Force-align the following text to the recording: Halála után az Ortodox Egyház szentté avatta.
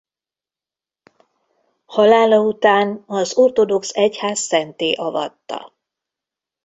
Halála 1.85 2.39
után 2.39 3.03
az 3.07 3.33
Ortodox 3.35 3.91
Egyház 3.95 4.39
szentté 4.39 4.91
avatta. 4.93 5.73